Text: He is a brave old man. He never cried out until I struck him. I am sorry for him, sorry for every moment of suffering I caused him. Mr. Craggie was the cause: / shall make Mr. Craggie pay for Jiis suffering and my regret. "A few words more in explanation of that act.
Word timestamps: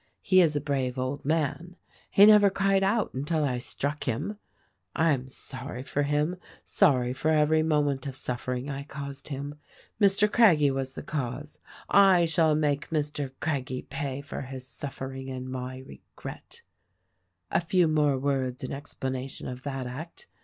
He 0.23 0.41
is 0.41 0.55
a 0.55 0.61
brave 0.61 0.97
old 0.97 1.23
man. 1.25 1.75
He 2.09 2.25
never 2.25 2.49
cried 2.49 2.81
out 2.81 3.13
until 3.13 3.43
I 3.43 3.59
struck 3.59 4.05
him. 4.05 4.39
I 4.95 5.11
am 5.11 5.27
sorry 5.27 5.83
for 5.83 6.01
him, 6.01 6.37
sorry 6.63 7.13
for 7.13 7.29
every 7.29 7.61
moment 7.61 8.07
of 8.07 8.15
suffering 8.15 8.67
I 8.67 8.81
caused 8.81 9.27
him. 9.27 9.59
Mr. 10.01 10.27
Craggie 10.31 10.71
was 10.71 10.95
the 10.95 11.03
cause: 11.03 11.59
/ 11.95 12.25
shall 12.31 12.55
make 12.55 12.89
Mr. 12.89 13.29
Craggie 13.39 13.83
pay 13.83 14.21
for 14.21 14.41
Jiis 14.49 14.61
suffering 14.65 15.29
and 15.29 15.47
my 15.47 15.77
regret. 15.85 16.63
"A 17.51 17.61
few 17.61 17.87
words 17.87 18.23
more 18.63 18.67
in 18.69 18.73
explanation 18.75 19.47
of 19.47 19.61
that 19.61 19.85
act. 19.85 20.25